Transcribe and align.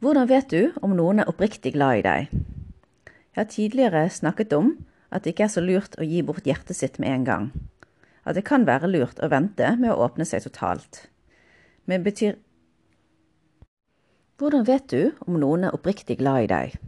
Hvordan 0.00 0.30
vet 0.30 0.48
du 0.48 0.70
om 0.80 0.94
noen 0.96 1.18
er 1.20 1.28
oppriktig 1.28 1.74
glad 1.74 1.98
i 1.98 2.04
deg? 2.06 2.30
Jeg 2.32 3.36
har 3.36 3.48
tidligere 3.52 4.06
snakket 4.08 4.54
om 4.56 4.70
at 5.12 5.26
det 5.26 5.34
ikke 5.34 5.44
er 5.44 5.52
så 5.52 5.60
lurt 5.60 5.98
å 6.00 6.06
gi 6.08 6.22
bort 6.24 6.48
hjertet 6.48 6.78
sitt 6.78 6.96
med 7.02 7.12
en 7.12 7.26
gang. 7.26 7.48
At 8.24 8.38
det 8.38 8.46
kan 8.48 8.64
være 8.64 8.88
lurt 8.88 9.20
å 9.20 9.28
vente 9.28 9.74
med 9.76 9.92
å 9.92 9.98
åpne 10.06 10.24
seg 10.24 10.46
totalt. 10.46 11.02
Men 11.84 12.06
betyr 12.06 12.38
Hvordan 14.40 14.64
vet 14.64 14.88
du 14.88 15.12
om 15.28 15.36
noen 15.36 15.68
er 15.68 15.76
oppriktig 15.76 16.16
glad 16.22 16.46
i 16.46 16.50
deg? 16.54 16.80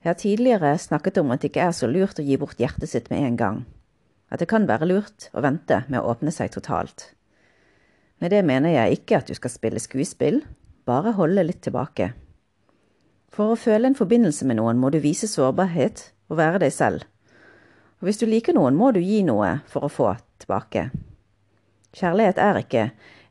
Jeg 0.00 0.08
har 0.08 0.20
tidligere 0.24 0.74
snakket 0.80 1.20
om 1.20 1.28
at 1.28 1.44
det 1.44 1.52
ikke 1.52 1.68
er 1.68 1.76
så 1.76 1.92
lurt 1.92 2.16
å 2.16 2.24
gi 2.24 2.40
bort 2.40 2.56
hjertet 2.56 2.88
sitt 2.88 3.12
med 3.12 3.20
en 3.20 3.36
gang. 3.36 3.62
At 4.32 4.40
det 4.40 4.48
kan 4.48 4.64
være 4.64 4.88
lurt 4.88 5.28
å 5.36 5.44
vente 5.44 5.84
med 5.92 6.00
å 6.00 6.08
åpne 6.16 6.32
seg 6.32 6.56
totalt. 6.56 7.10
Med 8.16 8.32
det 8.32 8.46
mener 8.48 8.72
jeg 8.72 9.02
ikke 9.02 9.20
at 9.20 9.28
du 9.28 9.36
skal 9.36 9.52
spille 9.52 9.82
skuespill, 9.82 10.40
bare 10.88 11.14
holde 11.16 11.46
litt 11.46 11.62
tilbake. 11.64 12.12
For 13.34 13.54
å 13.54 13.58
føle 13.58 13.90
en 13.90 13.98
forbindelse 13.98 14.46
med 14.46 14.60
noen 14.60 14.78
må 14.78 14.92
du 14.94 15.00
vise 15.02 15.26
sårbarhet 15.30 16.10
og 16.30 16.38
være 16.38 16.62
deg 16.62 16.74
selv. 16.74 17.06
Og 17.98 18.08
hvis 18.08 18.20
du 18.20 18.26
liker 18.28 18.54
noen, 18.54 18.76
må 18.76 18.92
du 18.94 19.00
gi 19.00 19.22
noe 19.26 19.58
for 19.70 19.86
å 19.86 19.92
få 19.92 20.12
tilbake. 20.42 20.90
Kjærlighet 21.94 22.38
er 22.42 22.60
ikke 22.60 22.84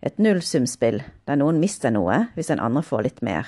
et 0.04 0.20
nullsumspill 0.20 1.02
der 1.28 1.40
noen 1.40 1.62
mister 1.62 1.94
noe 1.94 2.26
hvis 2.36 2.52
den 2.52 2.64
andre 2.64 2.84
får 2.84 3.08
litt 3.08 3.24
mer. 3.24 3.48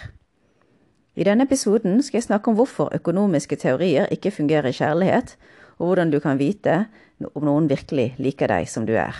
I 1.15 1.23
denne 1.23 1.47
episoden 1.47 2.01
skal 2.03 2.19
jeg 2.19 2.27
snakke 2.27 2.51
om 2.51 2.57
hvorfor 2.59 2.91
økonomiske 2.95 3.55
teorier 3.59 4.11
ikke 4.11 4.33
fungerer 4.35 4.71
i 4.71 4.75
kjærlighet, 4.75 5.37
og 5.79 5.91
hvordan 5.91 6.11
du 6.11 6.19
kan 6.23 6.39
vite 6.39 6.85
om 7.33 7.45
noen 7.47 7.69
virkelig 7.71 8.13
liker 8.19 8.51
deg 8.51 8.67
som 8.67 8.87
du 8.87 8.93
er. 8.99 9.15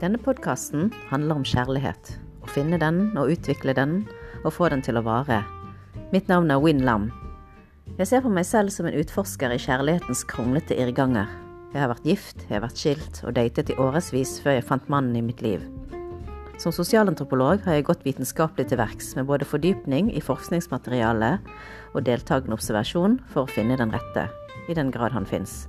Denne 0.00 0.16
podkasten 0.16 0.88
handler 1.10 1.36
om 1.36 1.42
kjærlighet. 1.44 2.14
Å 2.40 2.48
finne 2.48 2.78
den 2.80 3.10
og 3.20 3.34
utvikle 3.34 3.74
den 3.76 3.98
og 4.46 4.54
få 4.56 4.70
den 4.72 4.80
til 4.80 4.96
å 4.96 5.02
vare. 5.04 5.42
Mitt 6.14 6.30
navn 6.30 6.48
er 6.48 6.62
Win 6.62 6.80
Lam. 6.86 7.10
Jeg 7.98 8.08
ser 8.08 8.22
på 8.24 8.32
meg 8.32 8.46
selv 8.48 8.72
som 8.72 8.88
en 8.88 8.96
utforsker 8.96 9.52
i 9.52 9.58
kjærlighetens 9.60 10.22
kronglete 10.30 10.78
irrganger. 10.80 11.28
Jeg 11.74 11.82
har 11.82 11.90
vært 11.92 12.08
gift, 12.08 12.46
jeg 12.46 12.56
har 12.56 12.64
vært 12.64 12.80
skilt 12.80 13.20
og 13.26 13.34
datet 13.36 13.70
i 13.74 13.76
årevis 13.76 14.38
før 14.40 14.56
jeg 14.56 14.66
fant 14.70 14.88
mannen 14.88 15.18
i 15.20 15.24
mitt 15.26 15.44
liv. 15.44 15.66
Som 16.60 16.72
sosialantropolog 16.72 17.60
har 17.66 17.76
jeg 17.76 17.86
gått 17.90 18.06
vitenskapelig 18.08 18.70
til 18.70 18.80
verks 18.80 19.12
med 19.18 19.28
både 19.28 19.48
fordypning 19.48 20.08
i 20.16 20.24
forskningsmateriale 20.24 21.34
og 21.92 22.08
deltakende 22.08 22.56
observasjon 22.56 23.20
for 23.28 23.44
å 23.44 23.52
finne 23.52 23.76
den 23.80 23.92
rette, 23.92 24.30
i 24.64 24.76
den 24.76 24.92
grad 24.96 25.12
han 25.12 25.28
fins. 25.28 25.66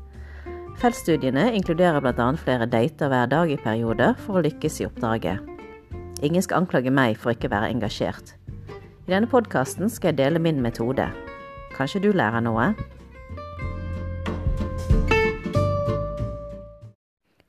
Feltstudiene 0.79 1.49
inkluderer 1.57 1.99
bl.a. 1.99 2.27
flere 2.39 2.65
dater 2.69 3.09
hver 3.11 3.27
dag 3.27 3.51
i 3.51 3.57
perioder 3.59 4.15
for 4.23 4.39
å 4.39 4.43
lykkes 4.45 4.79
i 4.79 4.87
oppdraget. 4.87 5.41
Ingen 6.23 6.43
skal 6.45 6.61
anklage 6.61 6.93
meg 6.93 7.17
for 7.19 7.33
ikke 7.33 7.49
å 7.49 7.55
være 7.55 7.73
engasjert. 7.73 8.35
I 9.07 9.11
denne 9.11 9.27
podkasten 9.27 9.91
skal 9.91 10.13
jeg 10.13 10.21
dele 10.21 10.39
min 10.39 10.61
metode. 10.63 11.09
Kanskje 11.75 12.03
du 12.05 12.11
lærer 12.15 12.43
noe? 12.45 12.71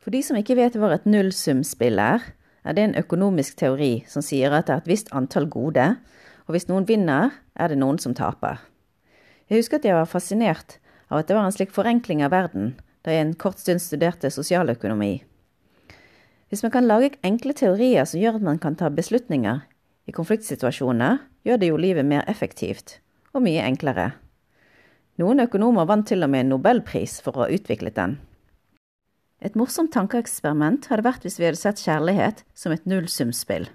For 0.02 0.10
de 0.10 0.22
som 0.26 0.36
ikke 0.40 0.58
vet 0.58 0.76
hva 0.80 0.90
et 0.96 1.06
nullsumspill 1.06 2.02
er, 2.02 2.24
er 2.66 2.76
det 2.76 2.86
en 2.88 2.98
økonomisk 2.98 3.58
teori 3.62 3.92
som 4.10 4.24
sier 4.24 4.54
at 4.54 4.66
det 4.66 4.74
er 4.74 4.82
et 4.82 4.90
visst 4.90 5.12
antall 5.14 5.46
gode, 5.50 5.92
og 6.46 6.54
hvis 6.54 6.68
noen 6.70 6.86
vinner, 6.88 7.30
er 7.54 7.70
det 7.70 7.78
noen 7.78 8.00
som 8.02 8.14
taper. 8.18 8.58
Jeg 9.50 9.62
husker 9.62 9.78
at 9.78 9.86
jeg 9.86 9.98
var 9.98 10.10
fascinert 10.10 10.78
av 11.12 11.20
at 11.20 11.28
det 11.28 11.36
var 11.36 11.46
en 11.46 11.54
slik 11.54 11.72
forenkling 11.74 12.22
av 12.24 12.32
verden 12.34 12.72
da 13.02 13.14
jeg 13.14 13.26
en 13.26 13.36
kort 13.38 13.60
stund 13.60 13.82
studerte 13.82 14.30
sosialøkonomi. 14.30 15.12
Hvis 16.52 16.62
man 16.62 16.72
kan 16.74 16.86
lage 16.86 17.14
enkle 17.24 17.54
teorier 17.56 18.04
som 18.08 18.20
gjør 18.20 18.38
at 18.38 18.46
man 18.46 18.58
kan 18.62 18.76
ta 18.76 18.90
beslutninger 18.92 19.62
i 20.06 20.12
konfliktsituasjoner, 20.12 21.22
gjør 21.46 21.60
det 21.62 21.70
jo 21.70 21.78
livet 21.80 22.06
mer 22.06 22.26
effektivt 22.30 22.98
og 23.32 23.44
mye 23.46 23.62
enklere. 23.64 24.12
Noen 25.20 25.42
økonomer 25.44 25.88
vant 25.88 26.06
til 26.08 26.24
og 26.24 26.30
med 26.32 26.44
en 26.44 26.54
nobelpris 26.54 27.18
for 27.24 27.36
å 27.36 27.44
ha 27.44 27.54
utviklet 27.54 27.96
den. 27.96 28.18
Et 29.42 29.56
morsomt 29.58 29.90
tankeeksperiment 29.94 30.86
hadde 30.90 31.04
vært 31.06 31.24
hvis 31.26 31.40
vi 31.40 31.48
hadde 31.48 31.58
sett 31.58 31.82
kjærlighet 31.82 32.44
som 32.54 32.74
et 32.74 32.84
nullsumspill. 32.86 33.66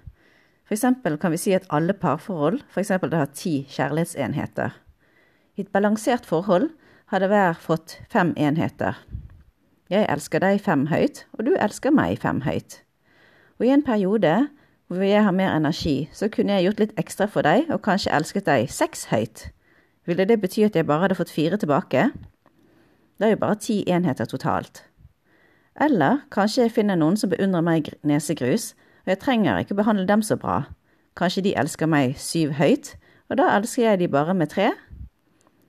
For 0.68 0.76
eksempel 0.76 1.18
kan 1.20 1.32
vi 1.34 1.40
si 1.40 1.54
at 1.56 1.66
alle 1.72 1.94
parforhold 1.96 2.62
for 2.72 2.82
eksempel 2.82 3.12
har 3.16 3.30
ti 3.36 3.62
kjærlighetsenheter. 3.72 4.74
I 5.58 5.64
et 5.66 5.72
balansert 5.74 6.28
forhold 6.28 6.70
hadde 7.08 7.28
hver 7.30 7.56
fått 7.56 7.98
fem 8.12 8.34
enheter. 8.36 8.98
Jeg 9.88 10.04
elsker 10.12 10.42
deg 10.44 10.60
fem 10.60 10.86
høyt, 10.90 11.24
og 11.38 11.46
du 11.46 11.54
elsker 11.56 11.94
meg 11.94 12.20
fem 12.20 12.42
høyt. 12.44 12.82
Og 13.58 13.66
i 13.66 13.72
en 13.72 13.84
periode 13.84 14.34
hvor 14.88 15.04
jeg 15.04 15.24
har 15.24 15.32
mer 15.32 15.54
energi, 15.56 16.08
så 16.12 16.28
kunne 16.32 16.52
jeg 16.56 16.68
gjort 16.68 16.82
litt 16.82 17.00
ekstra 17.00 17.28
for 17.28 17.44
deg 17.44 17.68
og 17.72 17.82
kanskje 17.84 18.12
elsket 18.16 18.46
deg 18.48 18.68
seks 18.72 19.08
høyt. 19.12 19.48
Ville 20.08 20.24
det 20.28 20.40
bety 20.40 20.64
at 20.64 20.76
jeg 20.76 20.86
bare 20.88 21.06
hadde 21.06 21.16
fått 21.16 21.32
fire 21.32 21.56
tilbake? 21.60 22.10
Det 23.18 23.26
er 23.26 23.34
jo 23.34 23.40
bare 23.40 23.60
ti 23.60 23.82
enheter 23.88 24.28
totalt. 24.28 24.84
Eller 25.80 26.22
kanskje 26.32 26.66
jeg 26.66 26.74
finner 26.76 26.96
noen 26.96 27.16
som 27.16 27.30
beundrer 27.32 27.64
meg 27.64 27.92
nesegrus, 28.02 28.72
og 29.04 29.12
jeg 29.12 29.20
trenger 29.24 29.60
ikke 29.60 29.76
behandle 29.76 30.08
dem 30.08 30.24
så 30.24 30.36
bra. 30.36 30.62
Kanskje 31.16 31.44
de 31.48 31.56
elsker 31.56 31.88
meg 31.88 32.16
syv 32.20 32.56
høyt, 32.60 32.94
og 33.28 33.40
da 33.40 33.50
elsker 33.56 33.90
jeg 33.90 34.00
de 34.00 34.08
bare 34.08 34.34
med 34.34 34.52
tre? 34.52 34.72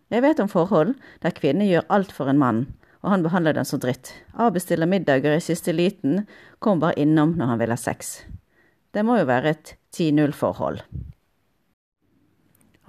Jeg 0.09 0.23
vet 0.25 0.39
om 0.41 0.49
forhold 0.49 0.95
der 1.21 1.35
kvinner 1.37 1.67
gjør 1.69 1.85
alt 1.93 2.13
for 2.13 2.31
en 2.31 2.39
mann, 2.41 2.63
og 3.05 3.11
han 3.13 3.23
behandler 3.23 3.53
den 3.53 3.67
som 3.67 3.81
dritt. 3.81 4.09
Avbestiller 4.33 4.89
middager 4.89 5.35
i 5.35 5.43
siste 5.43 5.73
liten, 5.75 6.23
kommer 6.59 6.89
bare 6.89 7.03
innom 7.03 7.35
når 7.37 7.51
han 7.51 7.61
vil 7.61 7.73
ha 7.75 7.77
sex. 7.77 8.23
Det 8.89 9.03
må 9.05 9.19
jo 9.19 9.27
være 9.29 9.53
et 9.53 9.75
10-0-forhold. 9.93 10.81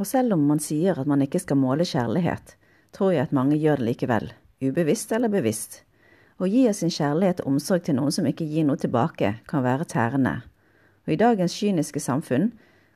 Og 0.00 0.08
selv 0.08 0.32
om 0.32 0.46
man 0.48 0.62
sier 0.64 0.96
at 0.96 1.08
man 1.10 1.20
ikke 1.20 1.42
skal 1.42 1.60
måle 1.60 1.84
kjærlighet, 1.84 2.56
tror 2.96 3.12
jeg 3.12 3.28
at 3.28 3.36
mange 3.36 3.60
gjør 3.60 3.82
det 3.82 3.90
likevel, 3.90 4.30
ubevisst 4.64 5.12
eller 5.12 5.28
bevisst. 5.28 5.82
Å 6.40 6.48
gi 6.48 6.64
av 6.70 6.78
sin 6.78 6.88
kjærlighet 6.88 7.44
og 7.44 7.52
omsorg 7.52 7.84
til 7.84 7.98
noen 8.00 8.16
som 8.16 8.24
ikke 8.24 8.48
gir 8.48 8.64
noe 8.64 8.80
tilbake, 8.80 9.34
kan 9.44 9.66
være 9.66 9.84
tærende. 9.84 10.38
Og 11.04 11.12
i 11.12 11.20
dagens 11.20 11.52
kyniske 11.52 12.00
samfunn 12.00 12.48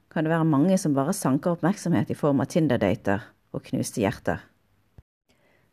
kan 0.08 0.24
det 0.24 0.32
være 0.32 0.48
mange 0.48 0.80
som 0.80 0.96
bare 0.96 1.12
sanker 1.12 1.58
oppmerksomhet 1.58 2.08
i 2.08 2.16
form 2.16 2.40
av 2.40 2.48
Tinder-dater 2.48 3.28
og 3.54 3.64
knuste 3.70 4.02
hjerter. 4.02 4.42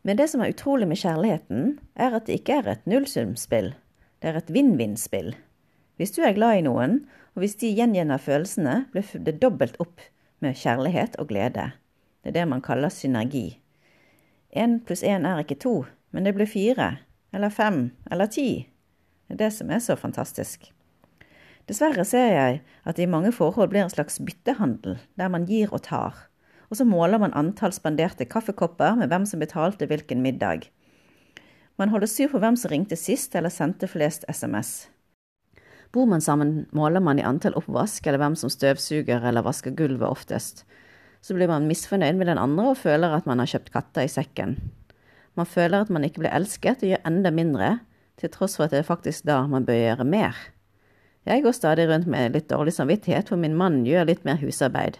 Men 0.02 0.18
det 0.18 0.28
som 0.30 0.42
er 0.42 0.50
utrolig 0.50 0.88
med 0.90 0.98
kjærligheten, 0.98 1.76
er 1.94 2.16
at 2.16 2.26
det 2.26 2.40
ikke 2.40 2.58
er 2.58 2.70
et 2.72 2.86
nullsumspill. 2.90 3.72
Det 4.22 4.30
er 4.30 4.38
et 4.38 4.50
vinn-vinn-spill. 4.54 5.32
Hvis 5.98 6.14
du 6.16 6.22
er 6.26 6.34
glad 6.34 6.58
i 6.58 6.64
noen, 6.66 7.04
og 7.34 7.44
hvis 7.44 7.54
de 7.60 7.70
gjengjener 7.70 8.22
følelsene, 8.22 8.86
blir 8.92 9.06
det 9.26 9.38
dobbelt 9.42 9.78
opp 9.82 10.02
med 10.42 10.58
kjærlighet 10.58 11.16
og 11.22 11.30
glede. 11.30 11.70
Det 12.22 12.32
er 12.32 12.40
det 12.40 12.48
man 12.50 12.64
kaller 12.64 12.90
synergi. 12.90 13.60
Én 14.52 14.80
pluss 14.84 15.04
én 15.06 15.26
er 15.26 15.42
ikke 15.42 15.60
to, 15.62 15.84
men 16.10 16.26
det 16.26 16.34
blir 16.36 16.50
fire, 16.50 16.96
eller 17.32 17.54
fem, 17.54 17.92
eller 18.10 18.26
ti. 18.26 18.66
Det 19.28 19.38
er 19.38 19.44
det 19.46 19.52
som 19.54 19.70
er 19.70 19.80
så 19.80 19.96
fantastisk. 19.96 20.66
Dessverre 21.70 22.04
ser 22.04 22.34
jeg 22.34 22.60
at 22.84 22.98
det 22.98 23.06
i 23.06 23.10
mange 23.10 23.30
forhold 23.32 23.70
blir 23.70 23.86
en 23.86 23.94
slags 23.94 24.18
byttehandel, 24.18 24.98
der 25.16 25.30
man 25.30 25.46
gir 25.46 25.70
og 25.72 25.86
tar 25.86 26.26
og 26.72 26.78
så 26.78 26.86
måler 26.88 27.20
man 27.20 27.34
antall 27.36 27.74
spanderte 27.76 28.24
kaffekopper 28.24 28.96
med 28.96 29.10
hvem 29.12 29.26
som 29.28 29.42
betalte 29.42 29.84
hvilken 29.90 30.22
middag. 30.24 30.70
Man 31.76 31.92
holder 31.92 32.08
styr 32.08 32.30
på 32.32 32.40
hvem 32.40 32.56
som 32.56 32.72
ringte 32.72 32.96
sist 32.96 33.36
eller 33.36 33.52
sendte 33.52 33.90
flest 33.92 34.24
SMS. 34.24 34.88
Bor 35.92 36.08
man 36.08 36.24
sammen, 36.24 36.62
måler 36.72 37.04
man 37.04 37.20
i 37.20 37.26
antall 37.28 37.58
oppvask 37.60 38.08
eller 38.08 38.22
hvem 38.22 38.38
som 38.40 38.48
støvsuger 38.48 39.20
eller 39.20 39.44
vasker 39.44 39.76
gulvet 39.76 40.08
oftest. 40.08 40.64
Så 41.20 41.36
blir 41.36 41.52
man 41.52 41.68
misfornøyd 41.68 42.16
med 42.16 42.32
den 42.32 42.40
andre 42.40 42.72
og 42.72 42.80
føler 42.80 43.18
at 43.18 43.28
man 43.28 43.44
har 43.44 43.52
kjøpt 43.52 43.68
katter 43.76 44.08
i 44.08 44.14
sekken. 44.14 44.56
Man 45.36 45.48
føler 45.48 45.84
at 45.84 45.92
man 45.92 46.08
ikke 46.08 46.24
blir 46.24 46.32
elsket 46.32 46.80
og 46.80 46.94
gjør 46.94 47.04
enda 47.08 47.36
mindre, 47.36 47.72
til 48.16 48.32
tross 48.32 48.56
for 48.56 48.64
at 48.64 48.72
det 48.72 48.80
er 48.80 48.88
faktisk 48.88 49.28
da 49.28 49.42
man 49.44 49.68
bør 49.68 49.76
gjøre 49.76 50.08
mer. 50.08 50.40
Jeg 51.28 51.44
går 51.44 51.52
stadig 51.52 51.84
rundt 51.92 52.08
med 52.08 52.32
litt 52.32 52.48
dårlig 52.48 52.72
samvittighet, 52.80 53.28
for 53.28 53.36
min 53.36 53.56
mann 53.56 53.82
gjør 53.84 54.08
litt 54.08 54.24
mer 54.24 54.40
husarbeid. 54.40 54.96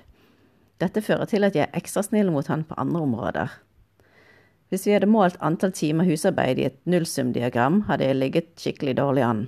Dette 0.83 1.03
fører 1.05 1.29
til 1.31 1.47
at 1.47 1.55
jeg 1.55 1.69
er 1.69 1.79
ekstra 1.79 2.03
snill 2.03 2.33
mot 2.35 2.49
han 2.51 2.65
på 2.67 2.75
andre 2.81 3.05
områder. 3.05 3.53
Hvis 4.73 4.87
vi 4.89 4.95
hadde 4.97 5.11
målt 5.11 5.37
antall 5.45 5.75
timer 5.77 6.09
husarbeid 6.09 6.59
i 6.59 6.67
et 6.71 6.79
nullsumdiagram, 6.89 7.85
hadde 7.87 8.09
jeg 8.09 8.19
ligget 8.19 8.49
skikkelig 8.59 8.97
dårlig 8.99 9.23
an. 9.27 9.45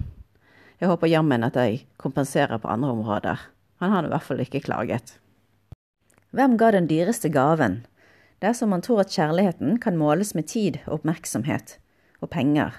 Jeg 0.78 0.90
håper 0.90 1.10
jammen 1.10 1.46
at 1.46 1.56
jeg 1.58 1.80
kompenserer 1.98 2.60
på 2.60 2.70
andre 2.70 2.92
områder. 2.92 3.40
Han 3.82 3.90
har 3.90 4.06
i 4.06 4.12
hvert 4.12 4.26
fall 4.26 4.44
ikke 4.44 4.62
klaget. 4.68 5.16
Hvem 6.34 6.58
ga 6.60 6.70
den 6.74 6.86
dyreste 6.90 7.32
gaven? 7.32 7.82
Det 8.38 8.52
er 8.52 8.58
som 8.58 8.70
man 8.74 8.84
tror 8.84 9.02
at 9.02 9.14
kjærligheten 9.14 9.78
kan 9.80 9.98
måles 9.98 10.34
med 10.36 10.50
tid, 10.52 10.78
oppmerksomhet 10.86 11.78
og 12.20 12.30
penger. 12.30 12.74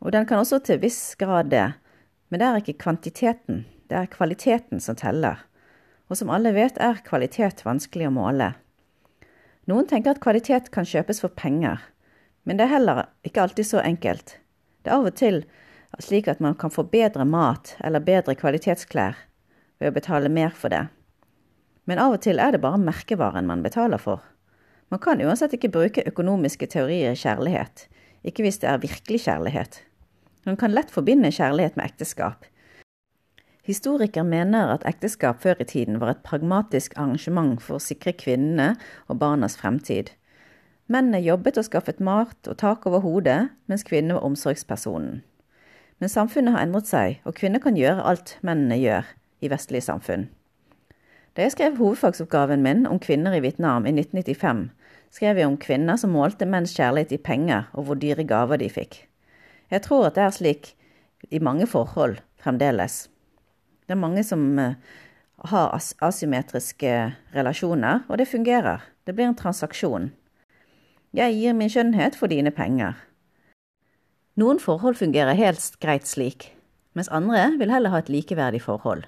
Og 0.00 0.12
den 0.14 0.28
kan 0.28 0.40
også 0.40 0.62
til 0.64 0.80
viss 0.80 1.16
grad 1.18 1.50
det, 1.52 1.72
men 2.30 2.40
det 2.40 2.48
er 2.48 2.62
ikke 2.62 2.80
kvantiteten, 2.84 3.64
det 3.90 3.98
er 3.98 4.12
kvaliteten 4.12 4.80
som 4.80 4.96
teller 4.96 5.42
og 6.12 6.18
som 6.20 6.28
alle 6.28 6.52
vet 6.52 6.76
er 6.76 7.00
kvalitet 7.06 7.64
vanskelig 7.64 8.10
å 8.10 8.12
måle. 8.12 8.50
Noen 9.70 9.86
tenker 9.88 10.12
at 10.12 10.20
kvalitet 10.20 10.68
kan 10.74 10.84
kjøpes 10.84 11.22
for 11.24 11.32
penger, 11.32 11.80
men 12.44 12.58
det 12.58 12.66
er 12.66 12.74
heller 12.74 13.04
ikke 13.24 13.46
alltid 13.46 13.70
så 13.70 13.80
enkelt. 13.80 14.36
Det 14.84 14.92
er 14.92 14.98
av 14.98 15.08
og 15.08 15.16
til 15.16 15.44
slik 16.00 16.28
at 16.28 16.40
man 16.40 16.56
kan 16.58 16.72
få 16.72 16.84
bedre 16.88 17.24
mat 17.28 17.76
eller 17.84 18.04
bedre 18.04 18.34
kvalitetsklær 18.36 19.16
ved 19.80 19.90
å 19.90 19.94
betale 19.94 20.32
mer 20.32 20.52
for 20.56 20.72
det. 20.72 20.86
Men 21.88 22.00
av 22.00 22.16
og 22.16 22.22
til 22.24 22.40
er 22.40 22.54
det 22.54 22.62
bare 22.62 22.80
merkevaren 22.80 23.48
man 23.48 23.64
betaler 23.64 24.00
for. 24.00 24.20
Man 24.92 25.00
kan 25.02 25.20
uansett 25.24 25.56
ikke 25.56 25.72
bruke 25.72 26.04
økonomiske 26.08 26.68
teorier 26.74 27.14
i 27.14 27.18
kjærlighet, 27.18 27.86
ikke 28.28 28.44
hvis 28.44 28.60
det 28.62 28.70
er 28.70 28.84
virkelig 28.84 29.24
kjærlighet. 29.24 29.80
Man 30.46 30.58
kan 30.60 30.74
lett 30.74 30.92
forbinde 30.92 31.32
kjærlighet 31.32 31.78
med 31.78 31.88
ekteskap. 31.88 32.44
Historikere 33.62 34.24
mener 34.26 34.72
at 34.72 34.82
ekteskap 34.88 35.38
før 35.42 35.60
i 35.62 35.64
tiden 35.70 36.00
var 36.02 36.10
et 36.10 36.24
pragmatisk 36.26 36.96
arrangement 36.98 37.60
for 37.62 37.78
å 37.78 37.82
sikre 37.82 38.10
kvinnene 38.18 38.72
og 39.06 39.20
barnas 39.20 39.54
fremtid. 39.60 40.10
Mennene 40.90 41.22
jobbet 41.22 41.60
og 41.60 41.68
skaffet 41.68 42.00
mat 42.02 42.50
og 42.50 42.58
tak 42.58 42.88
over 42.90 43.04
hodet, 43.04 43.52
mens 43.70 43.86
kvinnene 43.86 44.18
var 44.18 44.26
omsorgspersonen. 44.26 45.20
Men 46.02 46.10
samfunnet 46.10 46.56
har 46.56 46.66
endret 46.66 46.90
seg, 46.90 47.20
og 47.22 47.36
kvinner 47.38 47.62
kan 47.62 47.78
gjøre 47.78 48.02
alt 48.02 48.34
mennene 48.42 48.80
gjør 48.80 49.06
i 49.46 49.50
vestlige 49.52 49.86
samfunn. 49.86 50.26
Da 51.38 51.46
jeg 51.46 51.54
skrev 51.54 51.78
hovedfagsoppgaven 51.78 52.66
min 52.66 52.82
om 52.90 52.98
kvinner 53.00 53.38
i 53.38 53.44
Vietnam 53.46 53.86
i 53.86 53.94
1995, 53.94 54.66
skrev 55.14 55.38
jeg 55.38 55.46
om 55.46 55.56
kvinner 55.60 56.02
som 56.02 56.10
målte 56.12 56.50
menns 56.50 56.74
kjærlighet 56.74 57.14
i 57.14 57.22
penger 57.22 57.70
og 57.78 57.86
hvor 57.86 58.02
dyre 58.02 58.26
gaver 58.26 58.58
de 58.58 58.68
fikk. 58.72 59.04
Jeg 59.70 59.86
tror 59.86 60.10
at 60.10 60.18
det 60.18 60.26
er 60.26 60.34
slik 60.34 60.74
i 61.30 61.38
mange 61.38 61.70
forhold 61.70 62.18
fremdeles. 62.42 63.06
Det 63.86 63.96
er 63.96 64.00
mange 64.00 64.24
som 64.24 64.58
eh, 64.58 64.74
har 65.50 65.74
asymmetriske 66.00 66.92
relasjoner, 67.34 68.04
og 68.08 68.18
det 68.18 68.28
fungerer. 68.30 68.84
Det 69.06 69.14
blir 69.14 69.30
en 69.30 69.38
transaksjon. 69.38 70.12
Jeg 71.12 71.34
gir 71.36 71.56
min 71.56 71.72
skjønnhet 71.72 72.16
for 72.16 72.30
dine 72.32 72.50
penger. 72.54 72.94
Noen 74.38 74.62
forhold 74.62 74.96
fungerer 74.96 75.36
helt 75.36 75.74
greit 75.82 76.06
slik, 76.08 76.52
mens 76.96 77.10
andre 77.12 77.50
vil 77.60 77.72
heller 77.74 77.92
ha 77.92 78.00
et 78.00 78.08
likeverdig 78.08 78.62
forhold. 78.64 79.04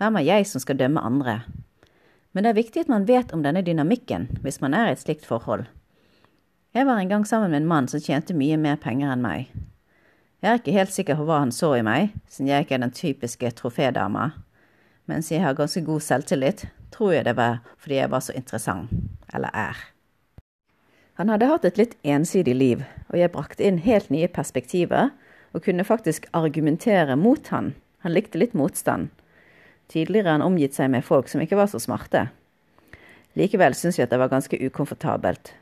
Hvem 0.00 0.16
er 0.16 0.24
jeg 0.24 0.46
som 0.48 0.62
skal 0.62 0.78
dømme 0.80 1.02
andre? 1.04 1.42
Men 2.32 2.44
det 2.44 2.52
er 2.52 2.60
viktig 2.62 2.80
at 2.86 2.92
man 2.92 3.04
vet 3.08 3.34
om 3.36 3.42
denne 3.44 3.60
dynamikken 3.62 4.30
hvis 4.40 4.62
man 4.62 4.72
er 4.74 4.88
i 4.88 4.94
et 4.94 5.02
slikt 5.02 5.26
forhold. 5.28 5.66
Jeg 6.72 6.88
var 6.88 7.02
en 7.02 7.10
gang 7.10 7.26
sammen 7.28 7.50
med 7.52 7.60
en 7.60 7.68
mann 7.68 7.88
som 7.88 8.00
tjente 8.00 8.32
mye 8.32 8.56
mer 8.56 8.78
penger 8.80 9.12
enn 9.12 9.20
meg. 9.20 9.50
Jeg 10.42 10.50
er 10.50 10.58
ikke 10.58 10.72
helt 10.74 10.90
sikker 10.90 11.14
på 11.14 11.24
hva 11.28 11.36
han 11.38 11.52
så 11.54 11.68
i 11.78 11.84
meg, 11.86 12.16
siden 12.26 12.48
jeg 12.50 12.64
ikke 12.64 12.74
er 12.74 12.80
den 12.82 12.94
typiske 12.96 13.50
trofédama. 13.60 14.32
Mens 15.06 15.28
jeg 15.30 15.38
har 15.44 15.54
ganske 15.54 15.84
god 15.86 16.02
selvtillit, 16.02 16.64
tror 16.90 17.12
jeg 17.14 17.28
det 17.28 17.36
var 17.38 17.60
fordi 17.78 18.00
jeg 18.00 18.10
var 18.10 18.24
så 18.26 18.34
interessant. 18.34 18.90
Eller 19.30 19.54
er. 19.54 19.78
Han 21.14 21.30
hadde 21.30 21.46
hatt 21.46 21.68
et 21.68 21.78
litt 21.78 21.94
ensidig 22.02 22.56
liv, 22.58 22.82
og 23.12 23.20
jeg 23.20 23.30
brakte 23.30 23.62
inn 23.62 23.78
helt 23.86 24.10
nye 24.10 24.26
perspektiver 24.26 25.12
og 25.54 25.62
kunne 25.62 25.86
faktisk 25.86 26.26
argumentere 26.34 27.14
mot 27.14 27.46
han. 27.54 27.76
Han 28.02 28.16
likte 28.16 28.42
litt 28.42 28.58
motstand. 28.58 29.12
Tidligere 29.94 30.26
har 30.26 30.40
han 30.40 30.48
omgitt 30.48 30.74
seg 30.74 30.90
med 30.90 31.06
folk 31.06 31.30
som 31.30 31.44
ikke 31.44 31.60
var 31.60 31.70
så 31.70 31.78
smarte. 31.78 32.32
Likevel 33.38 33.78
syns 33.78 34.00
jeg 34.00 34.10
at 34.10 34.10
det 34.10 34.18
var 34.18 34.32
ganske 34.32 34.58
ukomfortabelt. 34.58 35.54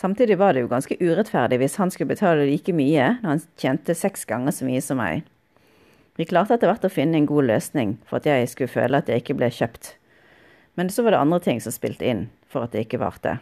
Samtidig 0.00 0.38
var 0.40 0.54
det 0.56 0.62
jo 0.62 0.70
ganske 0.70 0.96
urettferdig 0.96 1.58
hvis 1.60 1.76
han 1.76 1.90
skulle 1.92 2.14
betale 2.14 2.46
like 2.48 2.72
mye 2.72 3.18
når 3.20 3.28
han 3.28 3.42
tjente 3.60 3.92
seks 3.98 4.24
ganger 4.24 4.54
så 4.56 4.64
mye 4.64 4.80
som 4.80 4.96
meg. 4.96 5.26
Vi 6.16 6.24
klarte 6.28 6.56
etter 6.56 6.70
hvert 6.70 6.86
å 6.88 6.92
finne 6.92 7.18
en 7.20 7.28
god 7.28 7.50
løsning 7.50 7.98
for 8.08 8.16
at 8.16 8.28
jeg 8.28 8.48
skulle 8.48 8.72
føle 8.72 8.96
at 8.96 9.10
jeg 9.12 9.20
ikke 9.20 9.36
ble 9.36 9.50
kjøpt. 9.52 9.94
Men 10.80 10.88
så 10.88 11.04
var 11.04 11.12
det 11.12 11.20
andre 11.20 11.40
ting 11.44 11.60
som 11.60 11.74
spilte 11.74 12.08
inn 12.08 12.22
for 12.48 12.64
at 12.64 12.72
det 12.72 12.86
ikke 12.86 13.02
varte. 13.02 13.38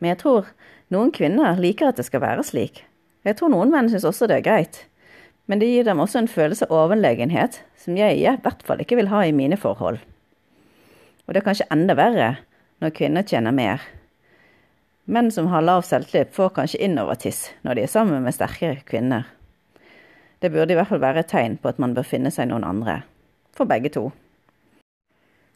Men 0.00 0.12
jeg 0.12 0.20
tror 0.20 0.50
noen 0.92 1.14
kvinner 1.16 1.56
liker 1.60 1.88
at 1.88 2.00
det 2.00 2.04
skal 2.10 2.24
være 2.24 2.44
slik. 2.44 2.82
Jeg 3.24 3.38
tror 3.38 3.54
noen 3.54 3.72
menn 3.72 3.88
syns 3.88 4.04
også 4.08 4.28
det 4.28 4.42
er 4.42 4.46
greit. 4.50 4.82
Men 5.48 5.62
det 5.62 5.70
gir 5.70 5.88
dem 5.88 6.02
også 6.02 6.20
en 6.20 6.30
følelse 6.30 6.68
av 6.68 6.76
overlegenhet 6.76 7.62
som 7.80 7.96
jeg 7.96 8.20
i 8.20 8.28
hvert 8.44 8.62
fall 8.66 8.84
ikke 8.84 9.00
vil 9.00 9.08
ha 9.14 9.24
i 9.24 9.32
mine 9.32 9.56
forhold. 9.56 10.02
Og 11.24 11.32
det 11.32 11.40
er 11.40 11.48
kanskje 11.48 11.70
enda 11.72 11.96
verre 11.96 12.30
når 12.84 12.96
kvinner 13.00 13.24
tjener 13.24 13.56
mer. 13.56 13.80
Menn 15.04 15.32
som 15.32 15.46
har 15.46 15.62
lav 15.62 15.82
selvtillit, 15.82 16.34
får 16.34 16.52
kanskje 16.54 16.82
innovertiss 16.86 17.48
når 17.66 17.74
de 17.74 17.82
er 17.82 17.90
sammen 17.90 18.22
med 18.22 18.34
sterkere 18.36 18.84
kvinner. 18.86 19.26
Det 20.38 20.50
burde 20.50 20.74
i 20.74 20.78
hvert 20.78 20.90
fall 20.90 21.02
være 21.02 21.24
et 21.24 21.30
tegn 21.30 21.56
på 21.58 21.70
at 21.72 21.80
man 21.82 21.94
bør 21.94 22.06
finne 22.06 22.30
seg 22.30 22.48
noen 22.50 22.66
andre. 22.66 23.00
For 23.54 23.66
begge 23.66 23.90
to. 23.94 24.08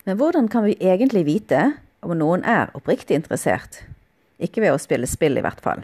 Men 0.07 0.19
hvordan 0.19 0.51
kan 0.51 0.67
vi 0.67 0.77
egentlig 0.83 1.25
vite 1.27 1.61
om 2.03 2.15
noen 2.19 2.43
er 2.47 2.75
oppriktig 2.75 3.19
interessert? 3.19 3.85
Ikke 4.43 4.63
ved 4.63 4.75
å 4.75 4.83
spille 4.83 5.09
spill, 5.11 5.39
i 5.39 5.43
hvert 5.43 5.63
fall. 5.63 5.83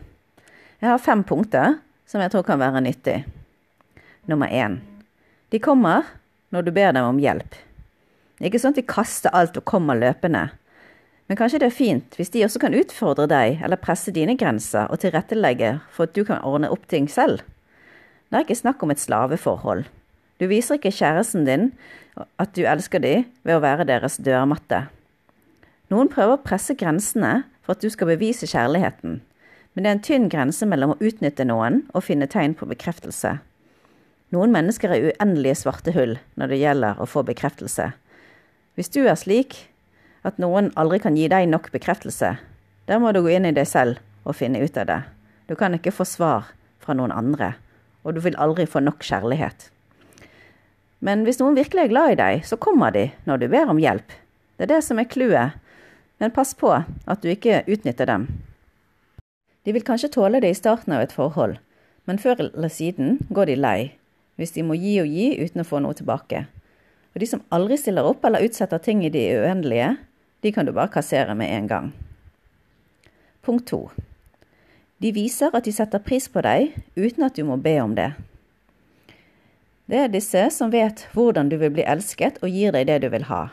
Jeg 0.82 0.90
har 0.90 1.02
fem 1.02 1.22
punkter 1.26 1.78
som 2.06 2.22
jeg 2.22 2.34
tror 2.34 2.44
kan 2.46 2.60
være 2.62 2.82
nyttig. 2.82 3.22
Nummer 4.30 4.50
én. 4.50 4.80
De 5.50 5.58
kommer 5.62 6.06
når 6.50 6.66
du 6.66 6.72
ber 6.74 6.94
dem 6.94 7.06
om 7.06 7.22
hjelp. 7.22 7.54
Ikke 8.42 8.58
sånn 8.58 8.74
at 8.74 8.82
de 8.82 8.86
kaster 8.90 9.34
alt 9.34 9.56
og 9.58 9.66
kommer 9.70 9.98
løpende. 9.98 10.48
Men 11.30 11.38
kanskje 11.38 11.62
det 11.62 11.68
er 11.70 11.76
fint 11.76 12.16
hvis 12.18 12.32
de 12.34 12.44
også 12.44 12.60
kan 12.62 12.76
utfordre 12.76 13.28
deg 13.30 13.62
eller 13.64 13.80
presse 13.80 14.12
dine 14.14 14.36
grenser 14.38 14.90
og 14.90 15.00
tilrettelegge 15.04 15.76
for 15.92 16.08
at 16.08 16.16
du 16.16 16.24
kan 16.28 16.42
ordne 16.44 16.70
opp 16.72 16.88
ting 16.90 17.08
selv. 17.10 17.44
Det 18.28 18.38
er 18.38 18.46
ikke 18.46 18.62
snakk 18.62 18.82
om 18.82 18.92
et 18.92 19.00
slaveforhold. 19.00 19.84
Du 20.40 20.48
viser 20.50 20.78
ikke 20.78 20.94
kjæresten 20.94 21.46
din 21.46 21.70
at 22.40 22.54
du 22.56 22.64
elsker 22.66 23.02
dem 23.02 23.26
ved 23.46 23.56
å 23.56 23.62
være 23.62 23.86
deres 23.88 24.18
dørmatte. 24.20 24.86
Noen 25.92 26.08
prøver 26.12 26.38
å 26.38 26.44
presse 26.44 26.74
grensene 26.78 27.42
for 27.62 27.76
at 27.76 27.84
du 27.84 27.92
skal 27.92 28.10
bevise 28.10 28.48
kjærligheten, 28.48 29.20
men 29.72 29.84
det 29.84 29.88
er 29.90 29.96
en 29.96 30.04
tynn 30.04 30.28
grense 30.32 30.66
mellom 30.68 30.94
å 30.94 31.00
utnytte 31.00 31.46
noen 31.48 31.82
og 31.92 32.04
finne 32.08 32.28
tegn 32.30 32.56
på 32.58 32.68
bekreftelse. 32.68 33.36
Noen 34.32 34.52
mennesker 34.54 34.92
er 34.92 35.10
uendelige 35.10 35.60
svarte 35.60 35.92
hull 35.96 36.16
når 36.40 36.52
det 36.52 36.60
gjelder 36.62 37.00
å 37.00 37.08
få 37.08 37.24
bekreftelse. 37.28 37.90
Hvis 38.76 38.92
du 38.92 39.02
er 39.04 39.18
slik 39.20 39.58
at 40.26 40.38
noen 40.42 40.70
aldri 40.78 41.00
kan 41.02 41.16
gi 41.18 41.28
deg 41.30 41.48
nok 41.50 41.70
bekreftelse, 41.74 42.36
da 42.86 42.98
må 42.98 43.12
du 43.12 43.22
gå 43.22 43.34
inn 43.34 43.48
i 43.48 43.54
deg 43.54 43.66
selv 43.68 44.00
og 44.26 44.38
finne 44.38 44.62
ut 44.62 44.76
av 44.78 44.88
det. 44.88 45.00
Du 45.50 45.56
kan 45.58 45.74
ikke 45.74 45.94
få 45.94 46.06
svar 46.06 46.52
fra 46.82 46.94
noen 46.98 47.14
andre, 47.14 47.54
og 48.02 48.14
du 48.14 48.22
vil 48.22 48.38
aldri 48.38 48.66
få 48.66 48.82
nok 48.82 49.02
kjærlighet. 49.06 49.68
Men 51.02 51.26
hvis 51.26 51.40
noen 51.42 51.58
virkelig 51.58 51.88
er 51.88 51.90
glad 51.90 52.12
i 52.12 52.20
deg, 52.20 52.44
så 52.46 52.58
kommer 52.58 52.94
de 52.94 53.08
når 53.26 53.42
du 53.42 53.48
ber 53.50 53.70
om 53.70 53.82
hjelp. 53.82 54.14
Det 54.56 54.68
er 54.68 54.76
det 54.76 54.84
som 54.86 55.00
er 55.02 55.10
clouet 55.10 55.58
men 56.22 56.30
pass 56.30 56.54
på 56.54 56.70
at 56.70 57.22
du 57.22 57.32
ikke 57.32 57.64
utnytter 57.66 58.06
dem. 58.06 58.28
De 59.66 59.72
vil 59.74 59.82
kanskje 59.82 60.12
tåle 60.14 60.38
det 60.42 60.52
i 60.52 60.58
starten 60.58 60.94
av 60.94 61.02
et 61.02 61.14
forhold, 61.14 61.56
men 62.06 62.20
før 62.22 62.44
eller 62.44 62.70
siden 62.70 63.16
går 63.34 63.50
de 63.50 63.56
lei 63.58 63.80
hvis 64.38 64.54
de 64.54 64.62
må 64.62 64.76
gi 64.78 64.94
og 65.02 65.10
gi 65.10 65.26
uten 65.42 65.64
å 65.64 65.66
få 65.66 65.80
noe 65.82 65.98
tilbake. 65.98 66.44
Og 67.12 67.20
de 67.20 67.26
som 67.26 67.42
aldri 67.50 67.76
stiller 67.78 68.06
opp 68.06 68.22
eller 68.24 68.46
utsetter 68.46 68.78
ting 68.82 69.02
i 69.02 69.10
det 69.10 69.24
uendelige, 69.42 69.96
de 70.42 70.52
kan 70.52 70.66
du 70.66 70.72
bare 70.74 70.90
kassere 70.90 71.34
med 71.38 71.50
en 71.54 71.68
gang. 71.70 71.92
Punkt 73.42 73.66
to. 73.70 73.90
De 75.02 75.10
viser 75.14 75.54
at 75.54 75.66
de 75.66 75.72
setter 75.74 76.02
pris 76.02 76.28
på 76.30 76.42
deg 76.46 76.74
uten 76.94 77.24
at 77.26 77.38
du 77.38 77.42
må 77.46 77.56
be 77.62 77.74
om 77.82 77.94
det. 77.98 78.12
Det 79.90 79.98
er 79.98 80.12
disse 80.12 80.44
som 80.54 80.70
vet 80.70 81.06
hvordan 81.14 81.50
du 81.50 81.56
vil 81.58 81.72
bli 81.74 81.86
elsket 81.86 82.38
og 82.42 82.54
gir 82.54 82.74
deg 82.74 82.86
det 82.90 83.00
du 83.02 83.08
vil 83.14 83.26
ha. 83.30 83.48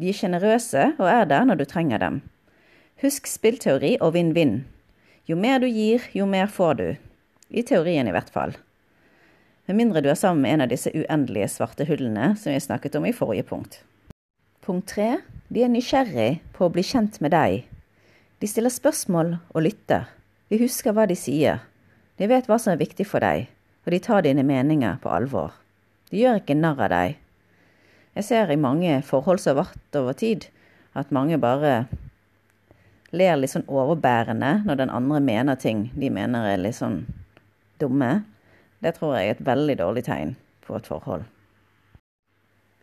De 0.00 0.10
er 0.10 0.16
sjenerøse 0.16 0.90
og 0.98 1.08
er 1.08 1.24
der 1.28 1.46
når 1.48 1.62
du 1.62 1.64
trenger 1.68 2.00
dem. 2.02 2.20
Husk 3.02 3.26
spillteori 3.26 3.96
og 4.00 4.12
vinn-vinn. 4.16 4.60
Jo 5.28 5.36
mer 5.38 5.62
du 5.62 5.68
gir, 5.68 6.04
jo 6.12 6.26
mer 6.28 6.48
får 6.50 6.74
du. 6.78 6.86
I 7.52 7.64
teorien, 7.66 8.08
i 8.08 8.14
hvert 8.14 8.30
fall. 8.32 8.54
Med 9.68 9.78
mindre 9.78 10.02
du 10.04 10.10
er 10.10 10.18
sammen 10.18 10.42
med 10.44 10.54
en 10.56 10.64
av 10.64 10.72
disse 10.72 10.90
uendelige 10.92 11.50
svarte 11.52 11.86
hullene 11.88 12.32
som 12.40 12.52
jeg 12.52 12.64
snakket 12.64 12.96
om 12.98 13.06
i 13.08 13.14
forrige 13.16 13.46
punkt. 13.48 13.80
Punkt 14.62 14.88
tre. 14.92 15.16
De 15.52 15.60
er 15.60 15.68
nysgjerrig 15.68 16.40
på 16.56 16.64
å 16.64 16.72
bli 16.72 16.80
kjent 16.80 17.18
med 17.20 17.34
deg. 17.34 17.66
De 18.40 18.48
stiller 18.48 18.72
spørsmål 18.72 19.34
og 19.52 19.64
lytter. 19.66 20.06
De 20.48 20.56
husker 20.62 20.94
hva 20.96 21.04
de 21.10 21.16
sier. 21.18 21.60
De 22.16 22.28
vet 22.30 22.48
hva 22.48 22.56
som 22.56 22.72
er 22.72 22.80
viktig 22.80 23.04
for 23.04 23.20
deg, 23.20 23.50
og 23.84 23.92
de 23.92 23.98
tar 24.00 24.24
dine 24.24 24.46
meninger 24.48 24.96
på 25.02 25.12
alvor. 25.12 25.52
De 26.08 26.22
gjør 26.22 26.40
ikke 26.40 26.56
narr 26.56 26.80
av 26.86 26.90
deg. 26.94 27.18
Jeg 28.16 28.28
ser 28.30 28.52
i 28.52 28.56
mange 28.60 28.96
forhold 29.04 29.44
som 29.44 29.52
har 29.52 29.66
vært 29.66 30.00
over 30.00 30.16
tid, 30.16 30.48
at 30.96 31.12
mange 31.12 31.36
bare 31.40 31.84
ler 33.12 33.36
litt 33.36 33.52
sånn 33.52 33.68
overbærende 33.68 34.62
når 34.64 34.80
den 34.80 34.96
andre 34.96 35.20
mener 35.20 35.60
ting 35.60 35.90
de 35.92 36.08
mener 36.12 36.48
er 36.48 36.64
litt 36.64 36.80
sånn 36.80 37.02
dumme. 37.80 38.22
Det 38.80 38.96
tror 38.96 39.18
jeg 39.18 39.28
er 39.28 39.36
et 39.36 39.46
veldig 39.52 39.80
dårlig 39.84 40.08
tegn 40.08 40.36
på 40.64 40.80
et 40.80 40.88
forhold. 40.88 41.28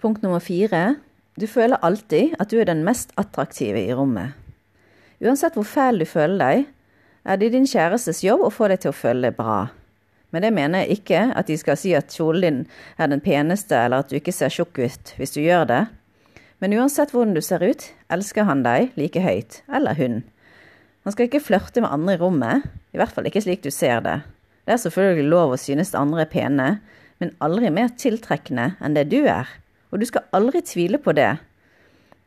Punkt 0.01 0.21
nummer 0.21 0.41
fire. 0.41 0.99
Du 1.39 1.45
føler 1.47 1.79
alltid 1.85 2.33
at 2.41 2.51
du 2.51 2.57
er 2.59 2.67
den 2.67 2.81
mest 2.83 3.13
attraktive 3.19 3.79
i 3.79 3.93
rommet. 3.95 4.33
Uansett 5.23 5.55
hvor 5.55 5.67
fæl 5.67 6.01
du 6.01 6.05
føler 6.07 6.39
deg, 6.41 6.65
er 7.23 7.37
det 7.39 7.51
din 7.53 7.67
kjærestes 7.69 8.23
jobb 8.25 8.43
å 8.43 8.49
få 8.51 8.67
deg 8.71 8.81
til 8.83 8.91
å 8.91 8.97
føle 8.97 9.31
bra. 9.35 9.69
Men 10.35 10.43
det 10.43 10.51
mener 10.55 10.83
jeg 10.83 10.99
ikke 10.99 11.21
at 11.39 11.47
de 11.47 11.55
skal 11.61 11.77
si 11.79 11.93
at 11.95 12.11
kjolen 12.11 12.43
din 12.43 12.59
er 12.99 13.11
den 13.11 13.23
peneste, 13.23 13.77
eller 13.77 14.03
at 14.03 14.11
du 14.11 14.17
ikke 14.19 14.33
ser 14.35 14.51
tjukk 14.51 14.81
ut 14.81 15.13
hvis 15.19 15.35
du 15.37 15.39
gjør 15.41 15.63
det. 15.69 15.79
Men 16.59 16.75
uansett 16.75 17.13
hvordan 17.15 17.37
du 17.37 17.41
ser 17.45 17.63
ut, 17.63 17.87
elsker 18.11 18.49
han 18.49 18.65
deg 18.65 18.91
like 18.99 19.23
høyt, 19.23 19.61
eller 19.71 19.95
hun. 19.95 20.19
Han 21.07 21.15
skal 21.15 21.29
ikke 21.29 21.43
flørte 21.45 21.85
med 21.85 21.93
andre 21.93 22.17
i 22.17 22.21
rommet, 22.21 22.67
i 22.91 22.99
hvert 22.99 23.15
fall 23.15 23.29
ikke 23.29 23.45
slik 23.45 23.63
du 23.63 23.71
ser 23.71 24.03
det. 24.03 24.19
Det 24.67 24.75
er 24.75 24.83
selvfølgelig 24.83 25.31
lov 25.31 25.55
å 25.55 25.61
synes 25.61 25.95
andre 25.95 26.25
er 26.25 26.33
pene, 26.35 26.69
men 27.23 27.35
aldri 27.43 27.71
mer 27.71 27.95
tiltrekkende 27.95 28.73
enn 28.83 28.99
det 28.99 29.07
du 29.13 29.21
er. 29.23 29.47
Og 29.89 30.01
du 30.01 30.05
skal 30.05 30.27
aldri 30.35 30.61
tvile 30.65 30.99
på 31.01 31.13
det. 31.17 31.31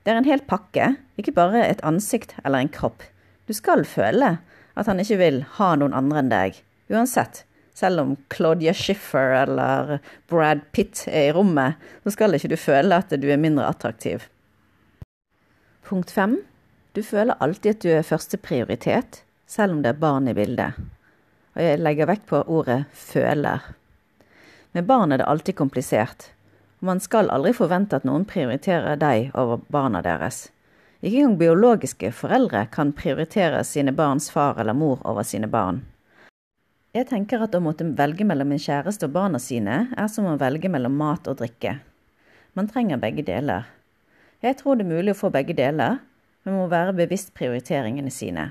Det 0.03 0.11
er 0.11 0.19
en 0.19 0.27
hel 0.27 0.43
pakke, 0.49 0.95
ikke 1.19 1.35
bare 1.37 1.63
et 1.69 1.83
ansikt 1.87 2.35
eller 2.43 2.63
en 2.63 2.73
kropp. 2.73 3.05
Du 3.47 3.55
skal 3.55 3.85
føle 3.87 4.37
at 4.75 4.89
han 4.89 5.01
ikke 5.03 5.21
vil 5.21 5.43
ha 5.59 5.73
noen 5.79 5.95
andre 5.95 6.23
enn 6.23 6.33
deg, 6.33 6.63
uansett. 6.91 7.45
Selv 7.75 8.03
om 8.03 8.17
Claudia 8.33 8.75
Schiffer 8.77 9.33
eller 9.43 9.99
Brad 10.29 10.67
Pitt 10.77 11.07
er 11.09 11.31
i 11.31 11.33
rommet, 11.33 11.79
så 12.05 12.13
skal 12.13 12.37
ikke 12.37 12.53
du 12.53 12.59
føle 12.61 12.99
at 12.99 13.15
du 13.17 13.29
er 13.31 13.41
mindre 13.41 13.69
attraktiv. 13.69 14.27
Punkt 15.87 16.13
fem. 16.13 16.39
Du 16.93 17.01
føler 17.05 17.39
alltid 17.41 17.77
at 17.77 17.85
du 17.85 17.89
er 17.95 18.05
førsteprioritet, 18.05 19.23
selv 19.49 19.77
om 19.77 19.81
det 19.85 19.95
er 19.95 20.03
barn 20.03 20.29
i 20.29 20.37
bildet. 20.37 20.77
Og 21.57 21.63
jeg 21.65 21.81
legger 21.81 22.11
vekt 22.11 22.29
på 22.29 22.43
ordet 22.45 22.83
føler. 22.93 23.65
Med 24.77 24.89
barn 24.89 25.13
er 25.13 25.21
det 25.21 25.29
alltid 25.29 25.57
komplisert, 25.57 26.31
man 26.83 27.01
skal 27.01 27.31
aldri 27.31 27.53
forvente 27.55 27.97
at 27.97 28.07
noen 28.07 28.25
prioriterer 28.27 28.99
deg 28.99 29.31
over 29.39 29.61
barna 29.71 30.01
deres. 30.03 30.49
Ikke 31.03 31.21
engang 31.21 31.37
biologiske 31.39 32.11
foreldre 32.15 32.65
kan 32.75 32.91
prioritere 32.99 33.63
sine 33.67 33.95
barns 33.95 34.31
far 34.31 34.59
eller 34.59 34.75
mor 34.75 34.99
over 35.07 35.23
sine 35.27 35.47
barn. 35.51 35.85
Jeg 36.93 37.07
tenker 37.09 37.45
at 37.47 37.55
å 37.55 37.63
måtte 37.63 37.87
velge 37.99 38.27
mellom 38.27 38.51
en 38.53 38.63
kjæreste 38.63 39.07
og 39.07 39.15
barna 39.15 39.39
sine 39.41 39.77
er 39.97 40.11
som 40.11 40.27
å 40.27 40.35
velge 40.41 40.71
mellom 40.71 40.99
mat 40.99 41.31
og 41.31 41.39
drikke. 41.39 41.77
Man 42.59 42.69
trenger 42.69 43.01
begge 43.01 43.25
deler. 43.31 43.71
Jeg 44.43 44.59
tror 44.59 44.77
det 44.77 44.85
er 44.85 44.91
mulig 44.91 45.15
å 45.15 45.21
få 45.23 45.31
begge 45.31 45.55
deler, 45.57 46.03
men 46.43 46.59
må 46.59 46.67
være 46.67 46.97
bevisst 46.99 47.31
prioriteringene 47.39 48.11
sine. 48.11 48.51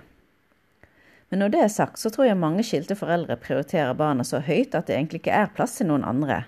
Men 1.29 1.43
når 1.43 1.51
det 1.51 1.61
er 1.65 1.75
sagt, 1.75 1.99
så 1.99 2.09
tror 2.11 2.29
jeg 2.29 2.39
mange 2.39 2.63
skilte 2.63 2.95
foreldre 2.95 3.35
prioriterer 3.39 3.93
barna 3.95 4.23
så 4.27 4.39
høyt 4.39 4.73
at 4.75 4.87
det 4.87 4.95
egentlig 4.95 5.21
ikke 5.21 5.35
er 5.43 5.53
plass 5.55 5.77
til 5.77 5.91
noen 5.91 6.07
andre. 6.07 6.45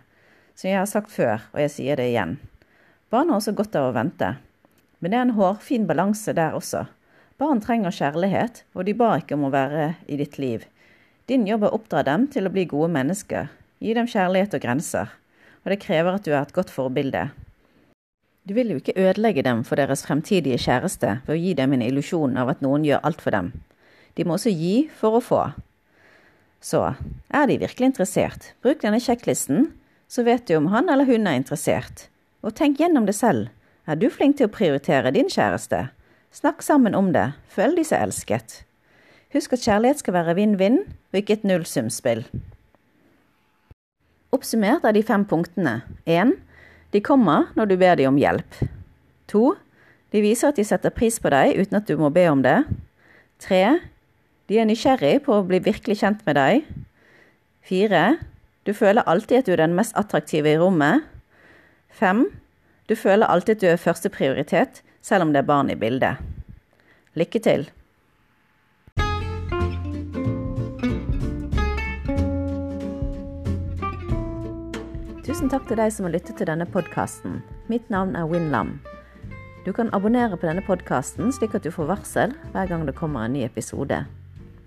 Som 0.55 0.69
jeg 0.69 0.79
har 0.79 0.89
sagt 0.89 1.11
før, 1.11 1.41
og 1.53 1.61
jeg 1.63 1.71
sier 1.73 1.99
det 1.99 2.11
igjen. 2.11 2.37
Barn 3.13 3.29
har 3.29 3.41
også 3.41 3.55
godt 3.57 3.75
av 3.77 3.89
å 3.89 3.95
vente. 3.95 4.35
Men 4.99 5.11
det 5.11 5.17
er 5.17 5.25
en 5.27 5.37
hårfin 5.37 5.87
balanse 5.89 6.33
der 6.37 6.55
også. 6.57 6.85
Barn 7.41 7.59
trenger 7.61 7.93
kjærlighet, 7.93 8.63
og 8.77 8.85
de 8.87 8.93
ba 8.97 9.15
ikke 9.19 9.35
om 9.35 9.47
å 9.49 9.53
være 9.53 9.95
i 10.07 10.19
ditt 10.21 10.37
liv. 10.39 10.63
Din 11.27 11.47
jobb 11.47 11.65
er 11.65 11.73
å 11.73 11.79
oppdra 11.79 12.03
dem 12.07 12.27
til 12.31 12.47
å 12.47 12.51
bli 12.53 12.67
gode 12.69 12.91
mennesker, 12.93 13.49
gi 13.83 13.95
dem 13.97 14.07
kjærlighet 14.07 14.55
og 14.57 14.63
grenser, 14.63 15.11
og 15.63 15.73
det 15.73 15.81
krever 15.83 16.17
at 16.17 16.25
du 16.25 16.31
er 16.33 16.41
et 16.41 16.55
godt 16.55 16.71
forbilde. 16.71 17.29
Du 18.43 18.53
vil 18.57 18.73
jo 18.73 18.79
ikke 18.81 18.97
ødelegge 18.99 19.43
dem 19.45 19.61
for 19.63 19.79
deres 19.79 20.03
fremtidige 20.03 20.59
kjæreste 20.59 21.19
ved 21.25 21.35
å 21.35 21.39
gi 21.39 21.53
dem 21.55 21.75
en 21.75 21.85
illusjon 21.85 22.35
av 22.39 22.51
at 22.51 22.63
noen 22.63 22.83
gjør 22.83 23.05
alt 23.07 23.23
for 23.23 23.35
dem. 23.35 23.53
De 24.19 24.25
må 24.27 24.35
også 24.35 24.51
gi 24.51 24.89
for 24.99 25.17
å 25.17 25.23
få. 25.23 25.43
Så 26.63 26.81
er 27.31 27.47
de 27.47 27.61
virkelig 27.61 27.93
interessert, 27.93 28.51
bruk 28.63 28.83
denne 28.83 28.99
sjekklisten, 29.03 29.71
så 30.13 30.21
vet 30.23 30.45
du 30.45 30.59
om 30.59 30.69
han 30.69 30.91
eller 30.93 31.09
hun 31.09 31.25
er 31.25 31.39
interessert. 31.39 32.07
Og 32.45 32.53
tenk 32.53 32.77
gjennom 32.77 33.07
det 33.09 33.15
selv. 33.17 33.49
Er 33.89 33.97
du 33.97 34.11
flink 34.13 34.37
til 34.37 34.45
å 34.45 34.53
prioritere 34.53 35.11
din 35.15 35.31
kjæreste? 35.31 35.87
Snakk 36.33 36.61
sammen 36.61 36.93
om 36.93 37.09
det, 37.15 37.31
føl 37.49 37.73
de 37.77 37.85
seg 37.87 38.05
elsket. 38.05 38.59
Husk 39.33 39.55
at 39.57 39.65
kjærlighet 39.65 40.03
skal 40.03 40.15
være 40.19 40.35
vinn-vinn, 40.37 40.83
og 40.85 41.17
ikke 41.17 41.39
et 41.39 41.47
nullsumspill. 41.49 42.21
Oppsummert 44.33 44.85
er 44.85 44.93
de 44.93 45.03
fem 45.05 45.25
punktene 45.29 45.79
1. 46.09 46.35
De 46.93 47.01
kommer 47.01 47.49
når 47.57 47.71
du 47.71 47.75
ber 47.81 47.97
dem 47.97 48.13
om 48.13 48.19
hjelp. 48.21 48.59
2. 49.33 49.43
De 50.13 50.21
viser 50.21 50.51
at 50.51 50.59
de 50.61 50.65
setter 50.67 50.93
pris 50.93 51.17
på 51.21 51.31
deg 51.33 51.57
uten 51.57 51.79
at 51.79 51.89
du 51.89 51.97
må 51.97 52.11
be 52.13 52.27
om 52.29 52.45
det. 52.45 52.59
3. 53.45 53.63
De 54.49 54.61
er 54.61 54.69
nysgjerrig 54.69 55.23
på 55.25 55.39
å 55.39 55.45
bli 55.47 55.61
virkelig 55.65 56.03
kjent 56.03 56.21
med 56.27 56.37
deg. 56.37 56.69
4. 57.69 58.03
Du 58.63 58.73
føler 58.73 59.03
alltid 59.07 59.37
at 59.37 59.45
du 59.45 59.51
er 59.51 59.59
den 59.59 59.75
mest 59.75 59.95
attraktive 59.99 60.53
i 60.53 60.57
rommet. 60.57 61.03
5. 61.99 62.25
Du 62.89 62.95
føler 62.95 63.27
alltid 63.27 63.55
at 63.55 63.61
du 63.61 63.67
er 63.67 63.75
førsteprioritet, 63.75 64.83
selv 65.01 65.27
om 65.27 65.33
det 65.33 65.43
er 65.43 65.47
barn 65.47 65.69
i 65.69 65.75
bildet. 65.75 66.15
Lykke 67.13 67.39
til! 67.39 67.67
Tusen 75.23 75.51
takk 75.51 75.67
til 75.67 75.79
deg 75.79 75.91
som 75.91 76.07
har 76.07 76.15
lyttet 76.15 76.39
til 76.39 76.47
denne 76.47 76.67
podkasten. 76.67 77.41
Mitt 77.67 77.91
navn 77.91 78.15
er 78.15 78.27
Win 78.27 78.51
Lam. 78.51 78.77
Du 79.65 79.71
kan 79.75 79.91
abonnere 79.95 80.37
på 80.37 80.47
denne 80.47 80.63
podkasten 80.63 81.31
slik 81.35 81.55
at 81.55 81.63
du 81.63 81.71
får 81.71 81.87
varsel 81.91 82.35
hver 82.51 82.67
gang 82.71 82.87
det 82.87 82.95
kommer 82.95 83.27
en 83.27 83.35
ny 83.35 83.43
episode. 83.43 84.05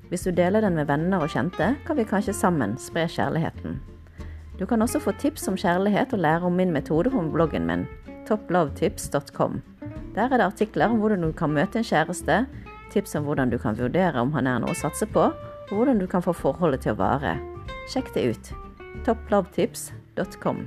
Hvis 0.09 0.23
du 0.23 0.31
deler 0.31 0.63
den 0.63 0.77
med 0.79 0.87
venner 0.87 1.23
og 1.23 1.33
kjente, 1.33 1.75
kan 1.87 1.99
vi 1.99 2.07
kanskje 2.07 2.35
sammen 2.37 2.77
spre 2.79 3.09
kjærligheten. 3.11 3.81
Du 4.59 4.67
kan 4.67 4.83
også 4.83 5.01
få 5.03 5.13
tips 5.21 5.49
om 5.51 5.57
kjærlighet 5.59 6.15
og 6.15 6.23
lære 6.23 6.47
om 6.49 6.55
min 6.57 6.73
metode 6.73 7.11
på 7.11 7.25
bloggen 7.33 7.67
min, 7.67 7.87
topplovetips.com. 8.29 9.61
Der 10.15 10.31
er 10.31 10.39
det 10.39 10.47
artikler 10.47 10.89
om 10.89 11.03
hvordan 11.03 11.27
du 11.27 11.33
kan 11.33 11.53
møte 11.53 11.83
en 11.83 11.85
kjæreste, 11.85 12.47
tips 12.91 13.15
om 13.19 13.27
hvordan 13.27 13.51
du 13.51 13.59
kan 13.59 13.79
vurdere 13.79 14.21
om 14.21 14.33
han 14.33 14.47
er 14.47 14.63
noe 14.63 14.73
å 14.73 14.79
satse 14.79 15.07
på, 15.11 15.29
og 15.67 15.75
hvordan 15.75 15.99
du 16.01 16.07
kan 16.07 16.25
få 16.25 16.33
forholdet 16.33 16.87
til 16.87 16.95
å 16.95 17.01
vare. 17.03 17.37
Sjekk 17.91 18.15
det 18.15 18.31
ut. 18.31 18.53
topplovetips.com. 19.05 20.67